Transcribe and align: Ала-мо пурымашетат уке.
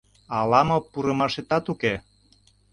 Ала-мо 0.37 0.77
пурымашетат 0.91 1.65
уке. 1.73 1.93